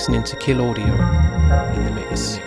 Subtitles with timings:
[0.00, 0.94] Listening to Kill Audio
[1.74, 2.40] in the mix.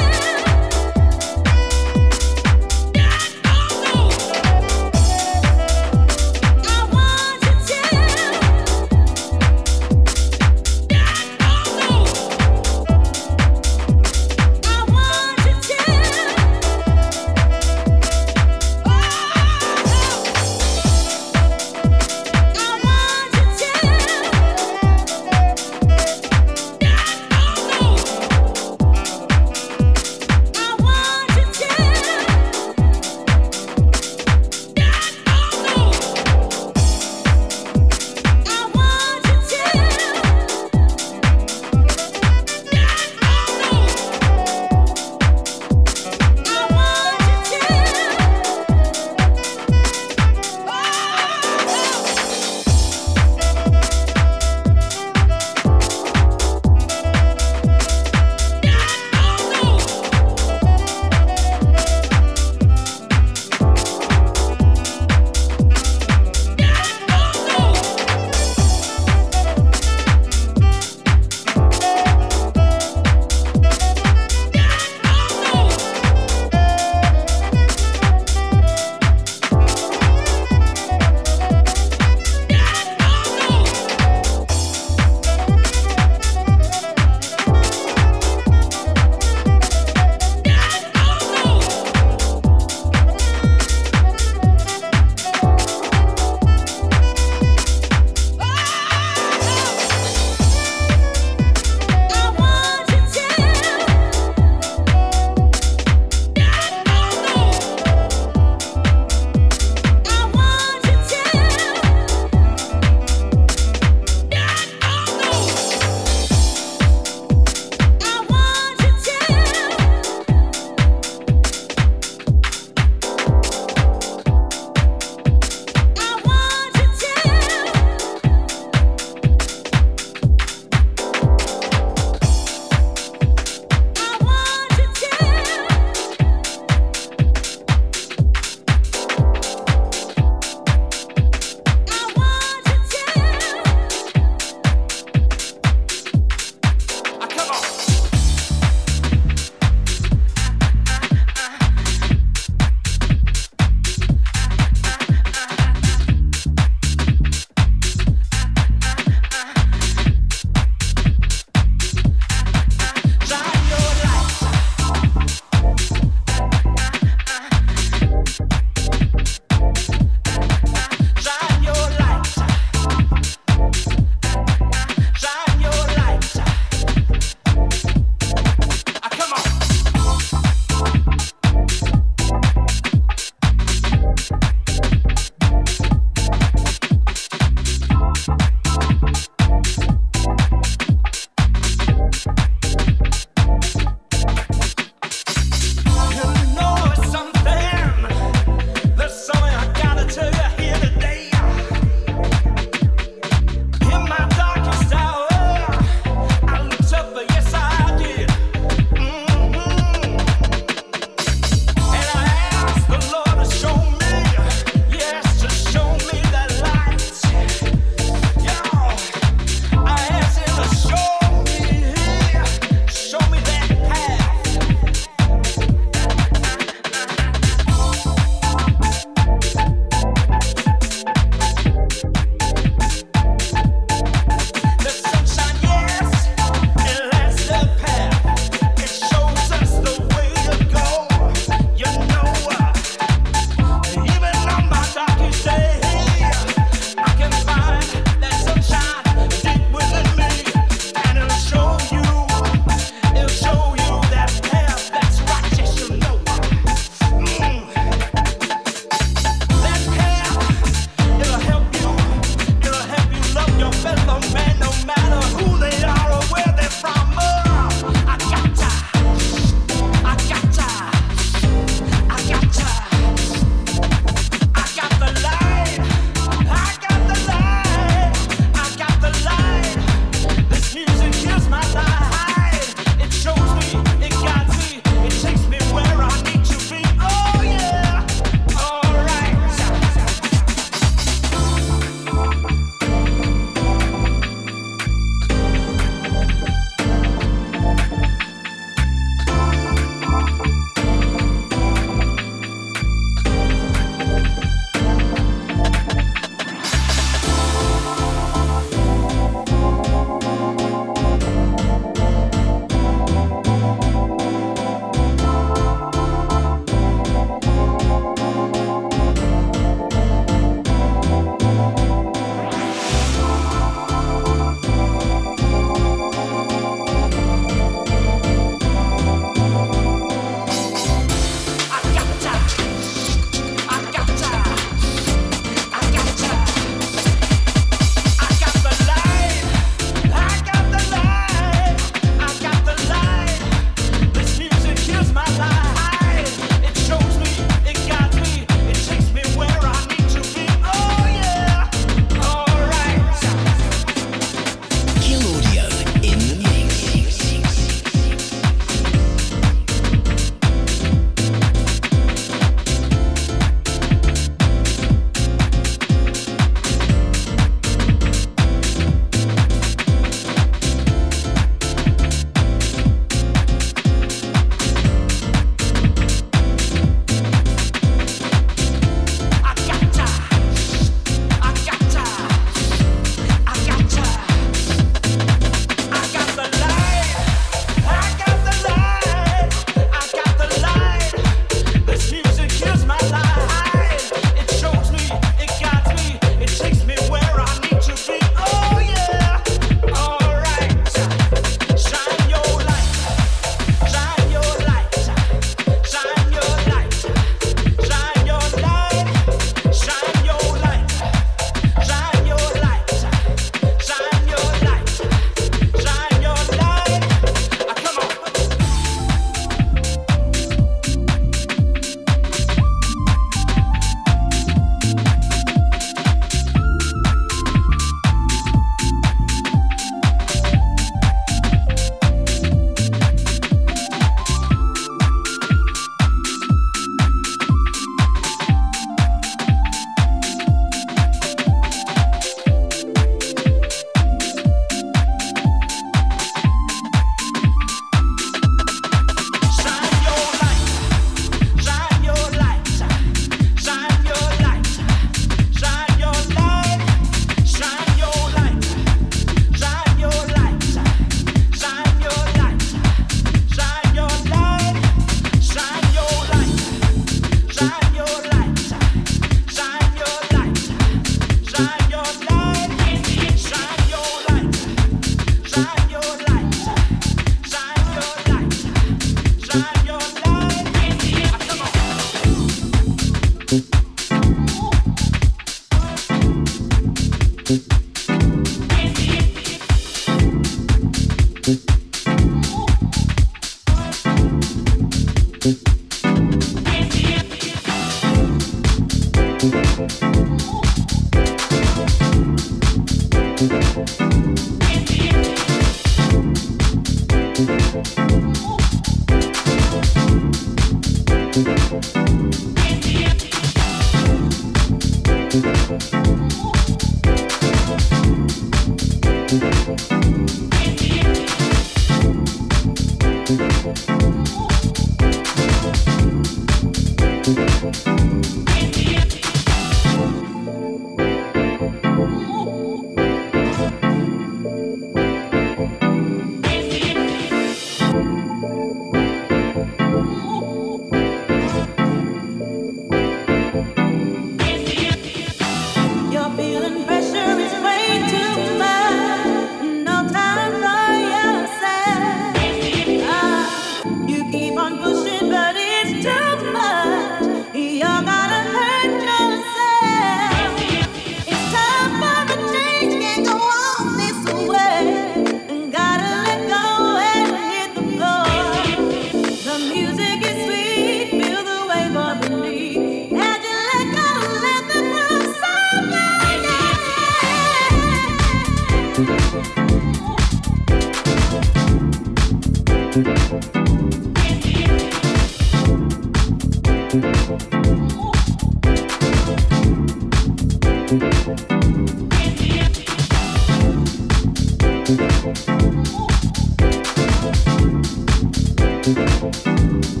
[599.61, 600.00] Thank